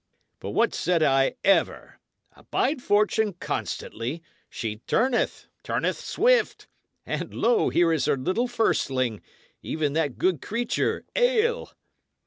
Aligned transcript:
But 0.39 0.49
what 0.49 0.73
said 0.73 1.03
I 1.03 1.35
ever? 1.43 1.99
Abide 2.35 2.81
Fortune 2.81 3.33
constantly; 3.33 4.23
she 4.49 4.77
turneth, 4.87 5.45
turneth 5.61 5.99
swift. 5.99 6.67
And 7.05 7.31
lo! 7.35 7.69
here 7.69 7.93
is 7.93 8.05
her 8.05 8.17
little 8.17 8.47
firstling 8.47 9.21
even 9.61 9.93
that 9.93 10.17
good 10.17 10.41
creature, 10.41 11.05
ale!" 11.15 11.73